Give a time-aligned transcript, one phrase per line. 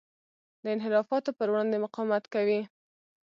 [0.63, 2.61] د انحرافاتو پر وړاندې مقاومت کوي.